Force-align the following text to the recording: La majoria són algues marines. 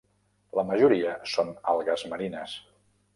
La 0.59 0.63
majoria 0.69 1.11
són 1.33 1.51
algues 1.73 2.07
marines. 2.15 2.57